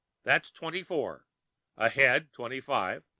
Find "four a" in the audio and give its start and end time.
0.81-1.87